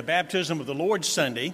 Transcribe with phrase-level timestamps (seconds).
[0.00, 1.52] the baptism of the Lord's Sunday,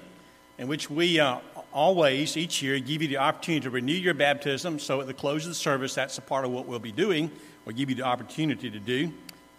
[0.56, 1.38] in which we uh,
[1.72, 4.78] always, each year, give you the opportunity to renew your baptism.
[4.78, 7.32] So at the close of the service, that's a part of what we'll be doing,
[7.66, 9.12] or give you the opportunity to do,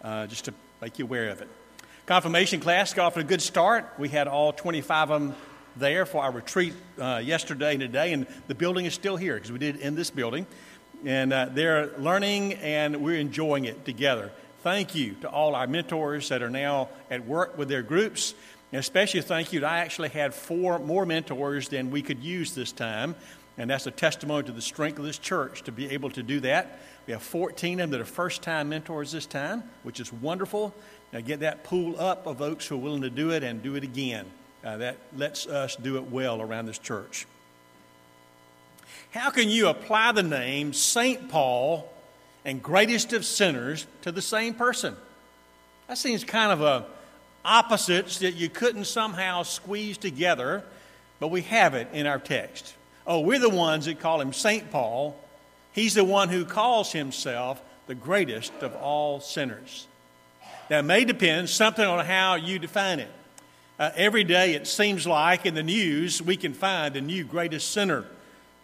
[0.05, 1.49] uh, just to make you aware of it.
[2.05, 3.91] Confirmation class got off a good start.
[3.97, 5.35] We had all 25 of them
[5.75, 9.51] there for our retreat uh, yesterday and today, and the building is still here because
[9.51, 10.47] we did it in this building.
[11.03, 14.31] And uh, they're learning and we're enjoying it together.
[14.61, 18.33] Thank you to all our mentors that are now at work with their groups.
[18.71, 19.65] And especially thank you.
[19.65, 23.15] I actually had four more mentors than we could use this time.
[23.57, 26.39] And that's a testimony to the strength of this church to be able to do
[26.41, 26.79] that.
[27.07, 30.75] We have 14 of them that are first time mentors this time, which is wonderful.
[31.11, 33.75] Now get that pool up of folks who are willing to do it and do
[33.75, 34.25] it again.
[34.63, 37.25] Uh, that lets us do it well around this church.
[39.11, 41.29] How can you apply the name St.
[41.29, 41.91] Paul
[42.43, 44.95] and greatest of sinners to the same person?
[45.87, 46.85] That seems kind of a
[47.47, 50.63] opposites that you couldn't somehow squeeze together,
[51.19, 52.75] but we have it in our text.
[53.07, 54.69] Oh, we're the ones that call him St.
[54.69, 55.17] Paul.
[55.71, 59.87] He's the one who calls himself the greatest of all sinners.
[60.69, 63.09] It may depend something on how you define it.
[63.79, 67.71] Uh, every day, it seems like in the news, we can find a new greatest
[67.71, 68.03] sinner.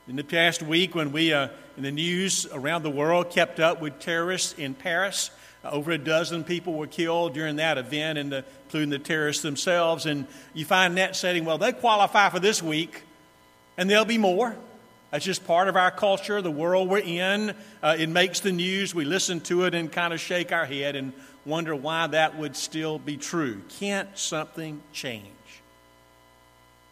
[0.07, 1.47] In the past week, when we, uh,
[1.77, 5.29] in the news around the world, kept up with terrorists in Paris,
[5.63, 10.05] over a dozen people were killed during that event, and the, including the terrorists themselves.
[10.05, 13.03] And you find that setting, well, they qualify for this week,
[13.77, 14.55] and there'll be more.
[15.11, 17.53] That's just part of our culture, the world we're in.
[17.83, 18.95] Uh, it makes the news.
[18.95, 21.13] We listen to it and kind of shake our head and
[21.45, 23.61] wonder why that would still be true.
[23.79, 25.27] Can't something change?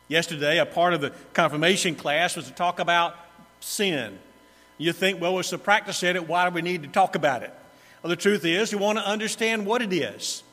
[0.08, 3.16] Yesterday, a part of the confirmation class was to talk about
[3.60, 4.20] sin.
[4.78, 6.28] You think, well, what's the practice at it?
[6.28, 7.54] Why do we need to talk about it?
[8.02, 10.44] Well, the truth is, you want to understand what it is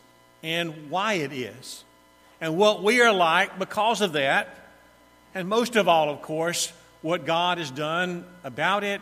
[0.43, 1.83] and why it is,
[2.41, 4.55] and what we are like because of that,
[5.35, 9.01] and most of all, of course, what God has done about it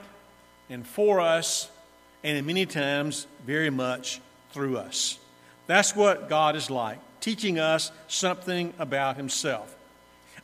[0.71, 1.71] and for us,
[2.23, 4.21] and in many times, very much
[4.53, 5.19] through us.
[5.67, 9.75] That's what God is like, teaching us something about Himself.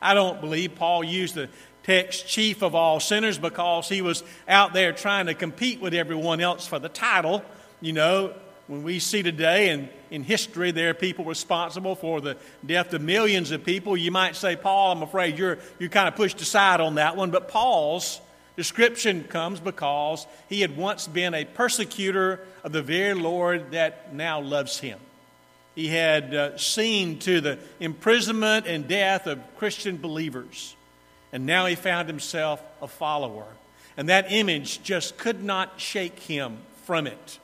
[0.01, 1.49] I don't believe Paul used the
[1.83, 6.41] text chief of all sinners because he was out there trying to compete with everyone
[6.41, 7.45] else for the title.
[7.83, 8.33] You know,
[8.69, 13.03] when we see today and in history there are people responsible for the death of
[13.03, 16.81] millions of people, you might say, Paul, I'm afraid you're, you're kind of pushed aside
[16.81, 17.33] on that one.
[17.33, 18.21] But Paul's
[18.57, 24.41] description comes because he had once been a persecutor of the very Lord that now
[24.41, 25.01] loves him.
[25.75, 30.77] He had uh, seen to the imprisonment and death of Christian believers,
[31.33, 33.49] and now he found himself a follower.
[33.97, 37.41] And that image just could not shake him from it.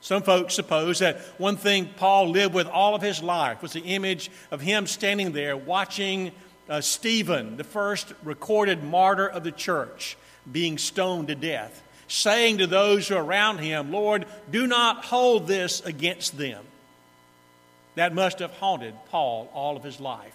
[0.00, 3.80] Some folks suppose that one thing Paul lived with all of his life was the
[3.80, 6.32] image of him standing there watching
[6.68, 10.16] uh, Stephen, the first recorded martyr of the church,
[10.50, 15.46] being stoned to death, saying to those who are around him, Lord, do not hold
[15.46, 16.64] this against them.
[17.96, 20.34] That must have haunted Paul all of his life,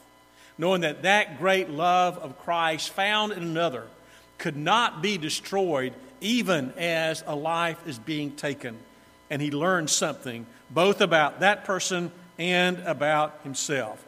[0.57, 3.87] knowing that that great love of Christ found in another
[4.37, 8.77] could not be destroyed even as a life is being taken.
[9.29, 14.03] And he learned something both about that person and about himself.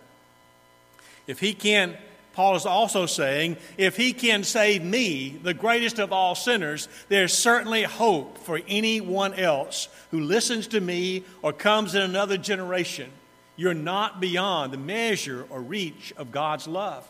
[1.28, 1.98] If he can,
[2.34, 7.34] Paul is also saying, if he can save me, the greatest of all sinners, there's
[7.34, 13.12] certainly hope for anyone else who listens to me or comes in another generation
[13.58, 17.06] you're not beyond the measure or reach of God's love.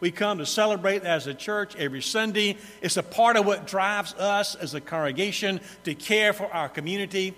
[0.00, 2.56] We come to celebrate as a church every Sunday.
[2.80, 7.34] It's a part of what drives us as a congregation to care for our community.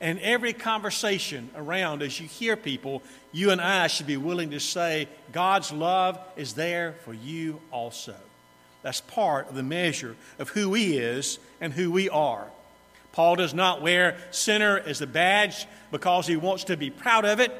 [0.00, 4.60] And every conversation around, as you hear people, you and I should be willing to
[4.60, 8.16] say, God's love is there for you also.
[8.82, 12.46] That's part of the measure of who He is and who we are.
[13.12, 17.40] Paul does not wear sinner as a badge because he wants to be proud of
[17.40, 17.52] it.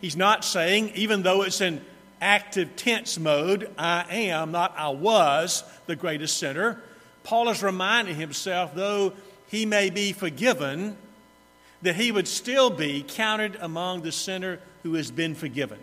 [0.00, 1.80] He's not saying, even though it's in
[2.20, 6.80] active tense mode, I am, not I was, the greatest sinner.
[7.24, 9.12] Paul is reminding himself, though
[9.48, 10.96] he may be forgiven,
[11.82, 15.78] that he would still be counted among the sinner who has been forgiven.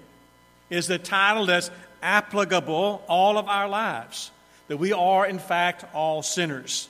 [0.70, 1.70] Is the title that's
[2.02, 4.32] applicable all of our lives,
[4.68, 6.90] that we are, in fact, all sinners.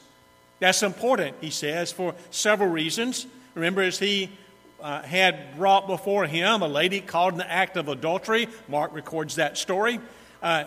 [0.60, 3.28] That's important, he says, for several reasons.
[3.56, 4.30] Remember, as he
[4.84, 8.50] uh, had brought before him a lady caught in the act of adultery.
[8.68, 10.00] Mark records that story.
[10.42, 10.66] Uh,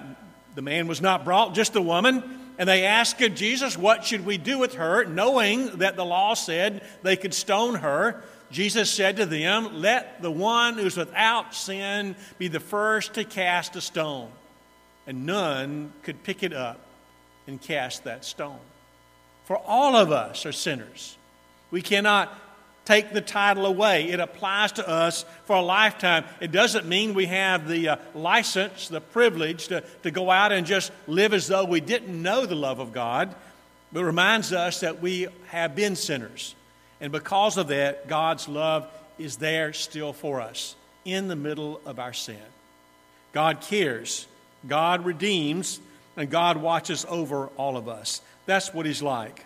[0.54, 2.40] the man was not brought, just the woman.
[2.58, 5.04] And they asked Jesus, What should we do with her?
[5.04, 8.24] knowing that the law said they could stone her.
[8.50, 13.76] Jesus said to them, Let the one who's without sin be the first to cast
[13.76, 14.30] a stone.
[15.06, 16.80] And none could pick it up
[17.46, 18.58] and cast that stone.
[19.44, 21.18] For all of us are sinners.
[21.70, 22.36] We cannot
[22.86, 24.08] take the title away.
[24.10, 26.24] It applies to us for a lifetime.
[26.40, 30.66] It doesn't mean we have the uh, license, the privilege to, to go out and
[30.66, 33.34] just live as though we didn't know the love of God,
[33.92, 36.54] but reminds us that we have been sinners.
[37.00, 38.88] And because of that, God's love
[39.18, 42.38] is there still for us in the middle of our sin.
[43.32, 44.26] God cares,
[44.66, 45.80] God redeems,
[46.16, 48.22] and God watches over all of us.
[48.46, 49.45] That's what He's like.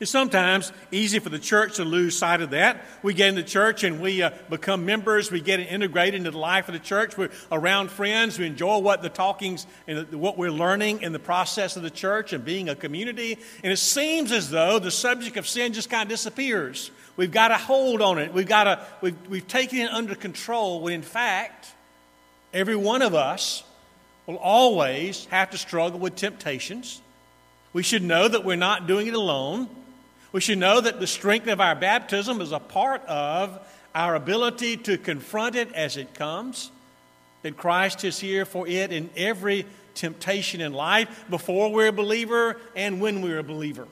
[0.00, 2.84] It's sometimes easy for the church to lose sight of that.
[3.02, 5.30] We get into church and we uh, become members.
[5.30, 7.16] We get integrated into the life of the church.
[7.16, 8.38] We're around friends.
[8.38, 12.32] We enjoy what the talkings and what we're learning in the process of the church
[12.32, 13.38] and being a community.
[13.62, 16.90] And it seems as though the subject of sin just kind of disappears.
[17.16, 18.32] We've got a hold on it.
[18.32, 21.72] We've got to, we've, we've taken it under control when in fact,
[22.52, 23.62] every one of us
[24.26, 27.00] will always have to struggle with temptations.
[27.72, 29.68] We should know that we're not doing it alone.
[30.34, 33.56] We should know that the strength of our baptism is a part of
[33.94, 36.72] our ability to confront it as it comes,
[37.42, 39.64] that Christ is here for it in every
[39.94, 43.86] temptation in life before we're a believer and when we're a believer.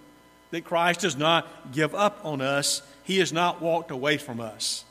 [0.50, 4.84] That Christ does not give up on us, He has not walked away from us.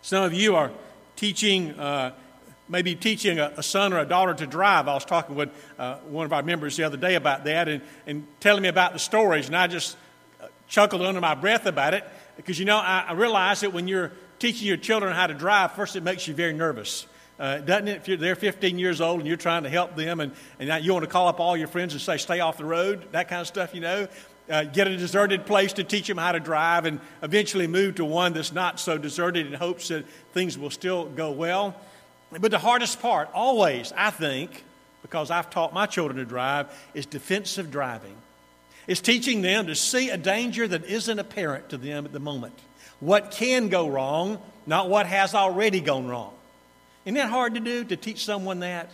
[0.00, 0.70] Some of you are
[1.16, 1.78] teaching.
[1.78, 2.12] Uh,
[2.68, 4.88] maybe teaching a, a, son or a daughter to drive.
[4.88, 7.82] I was talking with uh, one of our members the other day about that and,
[8.06, 9.96] and telling me about the stories, and I just
[10.40, 12.04] uh, chuckled under my breath about it
[12.36, 15.72] because, you know, I, I realize that when you're teaching your children how to drive,
[15.72, 17.06] first it makes you very nervous.
[17.38, 18.08] Uh, doesn't it?
[18.08, 21.04] If they're 15 years old and you're trying to help them, and, and you want
[21.04, 23.46] to call up all your friends and say, stay off the road, that kind of
[23.46, 24.08] stuff, you know.
[24.50, 28.04] Uh, get a deserted place to teach them how to drive, and eventually move to
[28.04, 31.76] one that's not so deserted in hopes that things will still go well.
[32.30, 34.64] But the hardest part, always, I think,
[35.02, 38.16] because I've taught my children to drive, is defensive driving.
[38.86, 42.58] It's teaching them to see a danger that isn't apparent to them at the moment.
[43.00, 46.32] What can go wrong, not what has already gone wrong.
[47.04, 48.90] Isn't that hard to do, to teach someone that?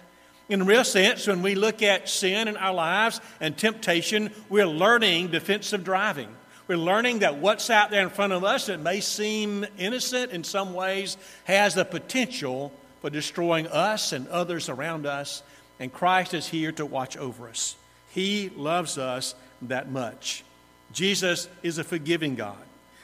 [0.49, 4.67] In a real sense, when we look at sin in our lives and temptation, we're
[4.67, 6.29] learning defensive driving.
[6.69, 10.45] We're learning that what's out there in front of us that may seem innocent in
[10.45, 12.73] some ways has the potential
[13.05, 15.43] for destroying us and others around us,
[15.79, 17.77] and Christ is here to watch over us.
[18.09, 20.43] He loves us that much.
[20.91, 22.57] Jesus is a forgiving God.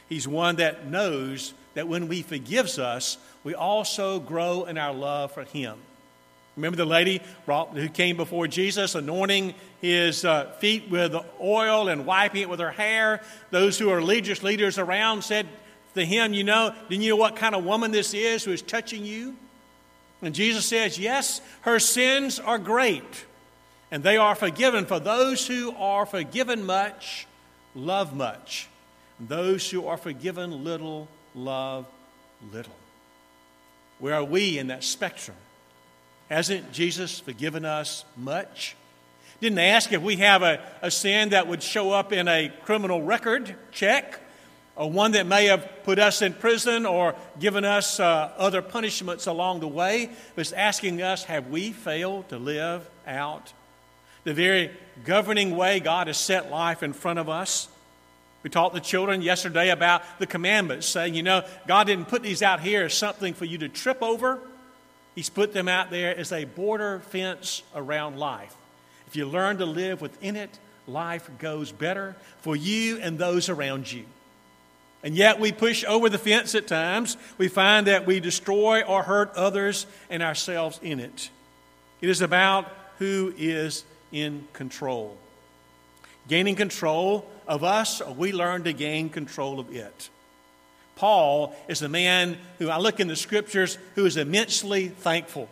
[0.09, 5.33] He's one that knows that when He forgives us, we also grow in our love
[5.33, 5.77] for Him.
[6.57, 9.53] Remember the lady who came before Jesus, anointing
[9.83, 13.21] his uh, feet with oil and wiping it with her hair?
[13.51, 15.47] Those who are religious leaders around said
[15.95, 18.63] to him, You know, do you know what kind of woman this is who is
[18.63, 19.37] touching you?
[20.23, 23.27] And Jesus says, Yes, her sins are great,
[23.91, 24.87] and they are forgiven.
[24.87, 27.27] For those who are forgiven much,
[27.75, 28.69] love much.
[29.19, 31.87] And those who are forgiven little, love
[32.53, 32.75] little.
[33.99, 35.37] Where are we in that spectrum?
[36.31, 38.77] Hasn't Jesus forgiven us much?
[39.41, 42.53] Didn't they ask if we have a, a sin that would show up in a
[42.65, 44.21] criminal record check
[44.77, 49.27] or one that may have put us in prison or given us uh, other punishments
[49.27, 53.53] along the way, but asking us, have we failed to live out
[54.25, 54.71] the very
[55.05, 57.69] governing way God has set life in front of us?
[58.43, 62.43] We taught the children yesterday about the commandments, saying, you know, God didn't put these
[62.43, 64.39] out here as something for you to trip over.
[65.15, 68.55] He's put them out there as a border fence around life.
[69.07, 73.93] If you learn to live within it, life goes better for you and those around
[73.93, 74.05] you.
[75.03, 77.17] And yet we push over the fence at times.
[77.39, 81.31] We find that we destroy or hurt others and ourselves in it.
[82.01, 85.17] It is about who is in control.
[86.29, 90.11] Gaining control of us, we learn to gain control of it.
[90.97, 95.49] Paul is a man who I look in the scriptures who is immensely thankful.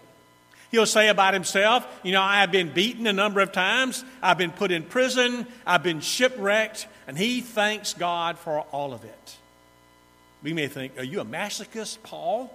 [0.70, 4.38] He'll say about himself, You know, I have been beaten a number of times, I've
[4.38, 9.36] been put in prison, I've been shipwrecked, and he thanks God for all of it.
[10.42, 12.54] We may think, Are you a masochist, Paul?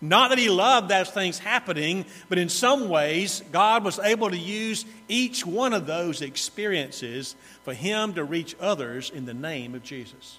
[0.00, 4.36] Not that he loved those things happening, but in some ways, God was able to
[4.36, 7.34] use each one of those experiences
[7.64, 10.38] for him to reach others in the name of Jesus.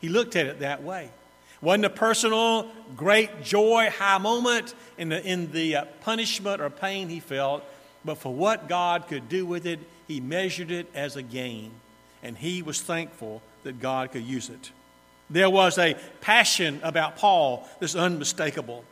[0.00, 1.10] He looked at it that way.
[1.62, 7.08] Wasn't a personal, great joy, high moment in the, in the uh, punishment or pain
[7.08, 7.62] he felt,
[8.04, 11.70] but for what God could do with it, he measured it as a gain.
[12.22, 14.70] And he was thankful that God could use it.
[15.28, 18.84] There was a passion about Paul that's unmistakable.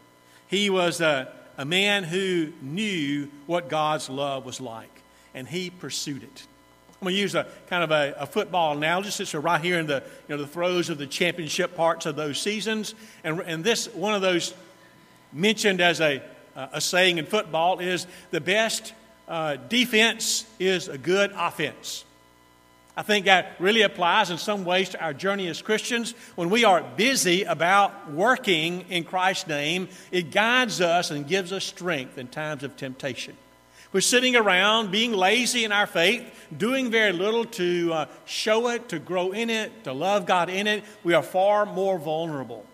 [0.47, 5.03] He was a, a man who knew what God's love was like,
[5.35, 6.47] and he pursued it.
[7.01, 9.87] I'm going to use a kind of a, a, football analogy So right here in
[9.87, 12.97] the, you know, the throes of the championship parts of those seasons.
[13.23, 14.53] And, and this, one of those
[15.33, 16.21] mentioned as a,
[16.57, 18.95] a saying in football is the best
[19.29, 22.05] uh, defense is a good offense.
[22.97, 26.15] I think that really applies in some ways to our journey as Christians.
[26.35, 31.65] When we are busy about working in Christ's name, it guides us and gives us
[31.65, 33.37] strength in times of temptation.
[33.91, 36.23] We're sitting around being lazy in our faith,
[36.55, 40.67] doing very little to uh, show it, to grow in it, to love God in
[40.67, 40.85] it.
[41.05, 42.67] We are far more vulnerable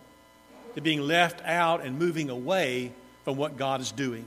[0.75, 2.93] to being left out and moving away
[3.25, 4.25] from what God is doing.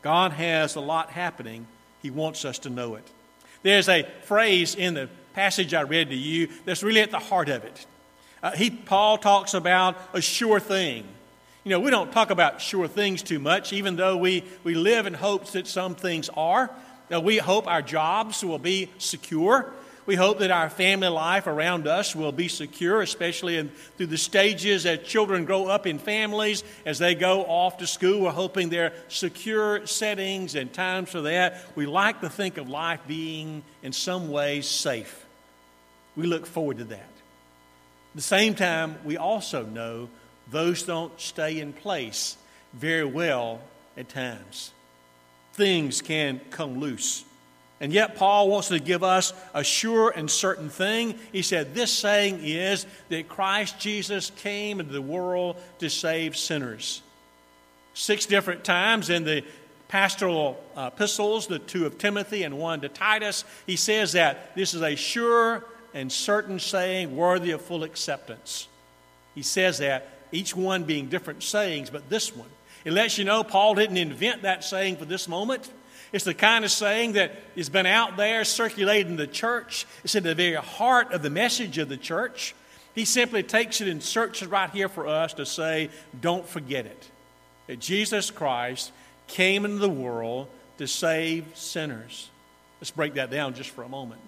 [0.00, 1.66] God has a lot happening.
[2.00, 3.06] He wants us to know it.
[3.62, 7.50] There's a phrase in the passage I read to you that's really at the heart
[7.50, 7.86] of it.
[8.42, 11.06] Uh, he, Paul talks about a sure thing.
[11.64, 15.06] You know, we don't talk about sure things too much, even though we, we live
[15.06, 16.70] in hopes that some things are.
[17.08, 19.72] We hope our jobs will be secure.
[20.04, 24.18] We hope that our family life around us will be secure, especially in, through the
[24.18, 28.22] stages as children grow up in families, as they go off to school.
[28.22, 31.64] We're hoping they're secure settings and times for that.
[31.76, 35.24] We like to think of life being, in some ways, safe.
[36.16, 36.98] We look forward to that.
[36.98, 40.08] At the same time, we also know
[40.52, 42.36] those don't stay in place
[42.72, 43.60] very well
[43.96, 44.72] at times.
[45.54, 47.24] Things can come loose.
[47.80, 51.18] And yet, Paul wants to give us a sure and certain thing.
[51.32, 57.02] He said, This saying is that Christ Jesus came into the world to save sinners.
[57.92, 59.44] Six different times in the
[59.88, 64.74] pastoral uh, epistles, the two of Timothy and one to Titus, he says that this
[64.74, 68.68] is a sure and certain saying worthy of full acceptance.
[69.34, 72.48] He says that, each one being different sayings, but this one.
[72.84, 75.70] It lets you know Paul didn't invent that saying for this moment.
[76.12, 79.86] It's the kind of saying that has been out there circulating the church.
[80.04, 82.54] It's in the very heart of the message of the church.
[82.94, 87.08] He simply takes it and searches right here for us to say, don't forget it.
[87.66, 88.92] That Jesus Christ
[89.28, 90.48] came into the world
[90.78, 92.28] to save sinners.
[92.80, 94.20] Let's break that down just for a moment.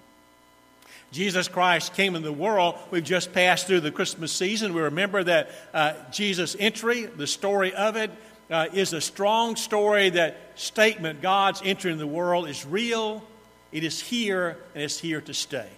[1.15, 2.75] Jesus Christ came into the world.
[2.91, 4.75] We've just passed through the Christmas season.
[4.75, 8.11] We remember that uh, Jesus' entry, the story of it,
[8.51, 13.23] uh, is a strong story that statement God's entry in the world is real,
[13.71, 15.69] it is here, and it's here to stay.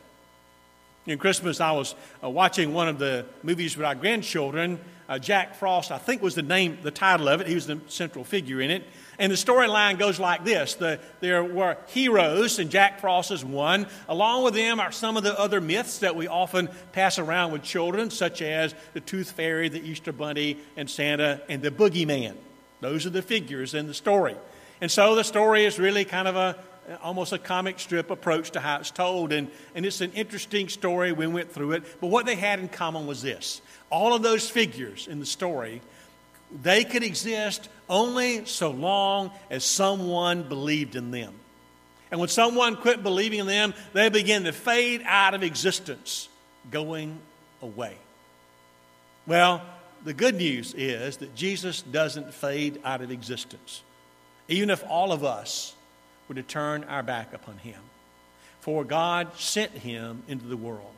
[1.05, 4.81] In Christmas, I was uh, watching one of the movies with our grandchildren.
[5.07, 7.47] Uh, Jack Frost, I think was the name, the title of it.
[7.47, 8.85] He was the central figure in it.
[9.19, 13.87] And the storyline goes like this the, There were heroes, and Jack Frost is one.
[14.09, 17.63] Along with them are some of the other myths that we often pass around with
[17.63, 22.35] children, such as the Tooth Fairy, the Easter Bunny, and Santa, and the Boogeyman.
[22.81, 24.37] Those are the figures in the story.
[24.81, 26.57] And so the story is really kind of a
[27.03, 29.33] almost a comic strip approach to how it's told.
[29.33, 31.13] And, and it's an interesting story.
[31.13, 32.01] We went through it.
[32.01, 35.81] But what they had in common was this all of those figures in the story,
[36.51, 41.35] they could exist only so long as someone believed in them.
[42.11, 46.29] And when someone quit believing in them, they begin to fade out of existence,
[46.71, 47.19] going
[47.63, 47.97] away.
[49.27, 49.63] Well,
[50.05, 53.83] the good news is that Jesus doesn't fade out of existence,
[54.47, 55.75] even if all of us
[56.29, 57.81] were to turn our back upon him.
[58.61, 60.93] For God sent him into the world.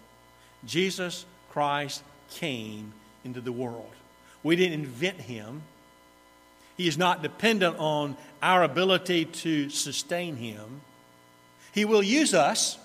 [0.65, 2.93] Jesus Christ came
[3.25, 3.91] into the world.
[4.43, 5.63] We didn't invent him.
[6.77, 10.81] He is not dependent on our ability to sustain him.
[11.73, 12.79] He will use us.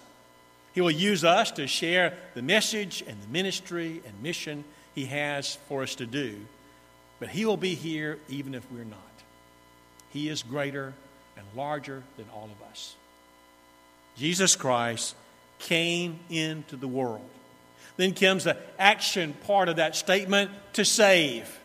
[0.74, 4.64] He will use us to share the message and the ministry and mission
[4.96, 6.38] he has for us to do.
[7.20, 9.00] But He will be here even if we're not.
[10.12, 10.94] He is greater
[11.38, 12.96] and larger than all of us.
[14.16, 15.16] Jesus Christ
[15.60, 17.30] came into the world.
[17.98, 21.60] Then comes the action part of that statement to save.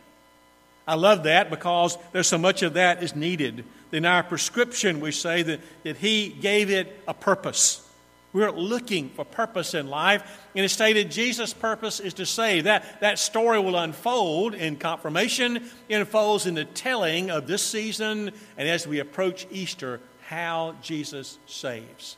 [0.86, 3.64] I love that because there's so much of that is needed.
[3.92, 7.84] In our prescription, we say that, that He gave it a purpose.
[8.32, 10.22] We're looking for purpose in life.
[10.54, 12.64] And it's stated Jesus' purpose is to save.
[12.64, 18.32] That, that story will unfold in confirmation, it unfolds in the telling of this season,
[18.58, 22.17] and as we approach Easter, how Jesus saves.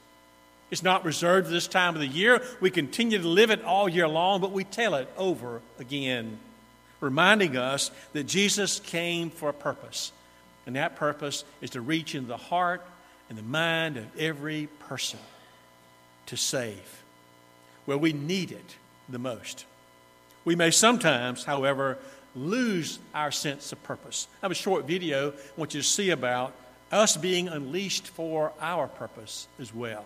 [0.71, 2.43] It's not reserved this time of the year.
[2.61, 6.39] We continue to live it all year long, but we tell it over again,
[7.01, 10.13] reminding us that Jesus came for a purpose.
[10.67, 12.87] And that purpose is to reach into the heart
[13.29, 15.19] and the mind of every person
[16.27, 17.03] to save,
[17.87, 18.77] where we need it
[19.09, 19.65] the most.
[20.45, 21.99] We may sometimes, however,
[22.37, 24.29] lose our sense of purpose.
[24.35, 26.55] I have a short video I want you to see about
[26.93, 30.05] us being unleashed for our purpose as well.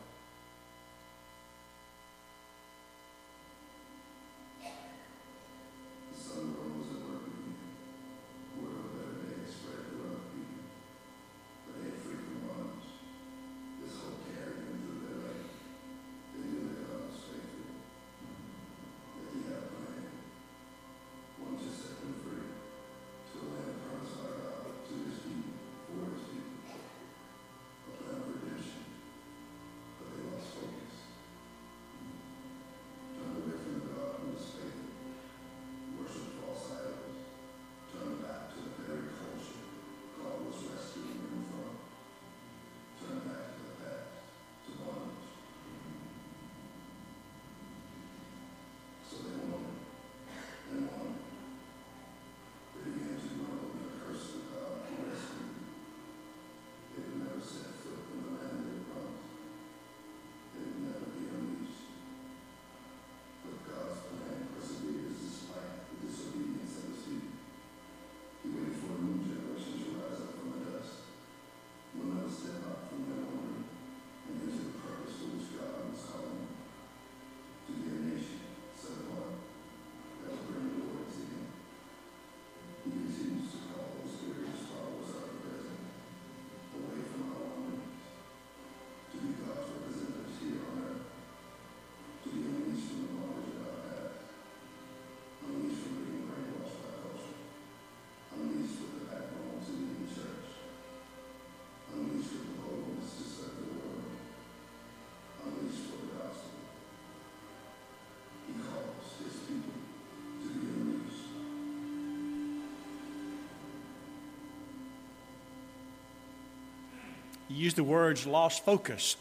[117.55, 119.17] He used the words lost focus,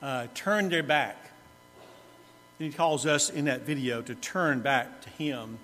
[0.00, 1.16] uh, turned their back.
[2.58, 5.58] And he calls us in that video to turn back to Him,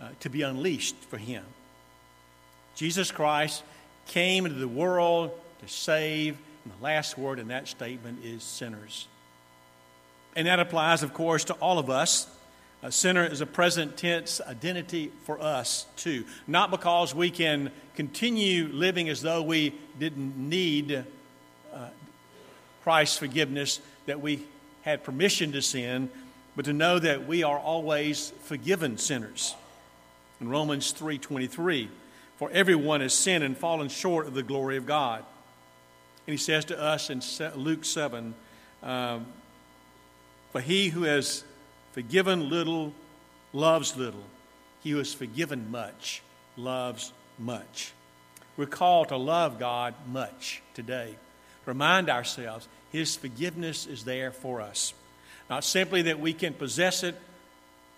[0.00, 1.44] uh, to be unleashed for Him.
[2.74, 3.62] Jesus Christ
[4.08, 5.30] came into the world
[5.60, 9.06] to save, and the last word in that statement is sinners.
[10.34, 12.26] And that applies, of course, to all of us.
[12.82, 16.24] A sinner is a present tense identity for us, too.
[16.48, 21.06] Not because we can continue living as though we didn't need
[22.86, 24.46] Christ's forgiveness, that we
[24.82, 26.08] had permission to sin,
[26.54, 29.56] but to know that we are always forgiven sinners.
[30.40, 31.90] In Romans 3:23,
[32.36, 35.24] for everyone has sinned and fallen short of the glory of God.
[36.28, 37.22] And he says to us in
[37.56, 38.36] Luke 7,
[38.84, 39.26] um,
[40.52, 41.42] for he who has
[41.90, 42.94] forgiven little
[43.52, 44.26] loves little.
[44.84, 46.22] He who has forgiven much
[46.56, 47.90] loves much.
[48.56, 51.16] We're called to love God much today
[51.66, 54.94] remind ourselves His forgiveness is there for us.
[55.48, 57.16] Not simply that we can possess it,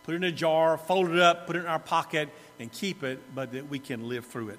[0.04, 3.02] put it in a jar, fold it up, put it in our pocket, and keep
[3.02, 4.58] it, but that we can live through it.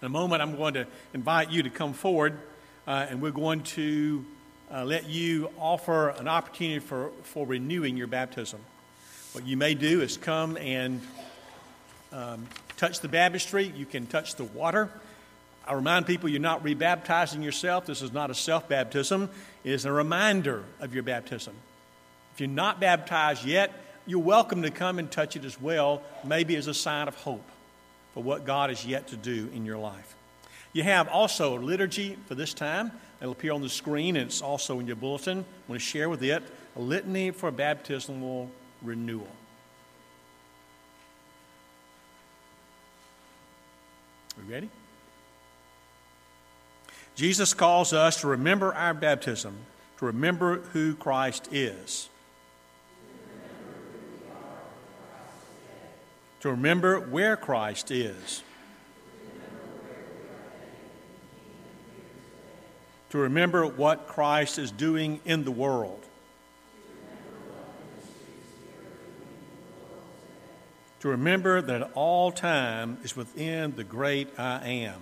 [0.00, 2.38] In a moment, I'm going to invite you to come forward,
[2.86, 4.24] uh, and we're going to
[4.72, 8.60] uh, let you offer an opportunity for, for renewing your baptism.
[9.32, 11.00] What you may do is come and
[12.12, 12.46] um,
[12.76, 13.72] touch the baptistry.
[13.76, 14.90] You can touch the water.
[15.66, 17.86] I remind people you're not rebaptizing yourself.
[17.86, 19.30] This is not a self baptism,
[19.64, 21.54] it is a reminder of your baptism.
[22.34, 23.72] If you're not baptized yet,
[24.06, 27.48] you're welcome to come and touch it as well, maybe as a sign of hope
[28.14, 30.16] for what God is yet to do in your life.
[30.72, 32.90] You have also a liturgy for this time.
[33.20, 35.40] It'll appear on the screen and it's also in your bulletin.
[35.40, 36.42] I want to share with it
[36.76, 38.50] a litany for baptismal
[38.82, 39.28] renewal.
[44.36, 44.70] Are we ready?
[47.14, 49.54] Jesus calls us to remember our baptism,
[49.98, 52.08] to remember who Christ is.
[56.40, 58.42] To remember where Christ is.
[63.10, 66.02] To remember what Christ is doing in the world.
[71.00, 75.00] To remember that all time is within the great I am.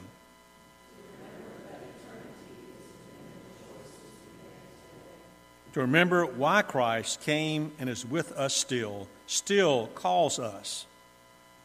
[5.73, 10.87] To remember why Christ came and is with us still, still calls us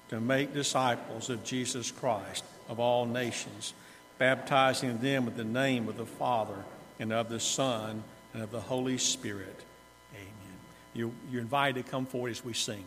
[0.10, 3.74] to make disciples of Jesus Christ of all nations,
[4.18, 6.64] baptizing them with the name of the Father
[7.00, 9.60] and of the Son and of the Holy Spirit.
[10.14, 10.60] Amen.
[10.94, 12.84] You're, you're invited to come forward as we sing.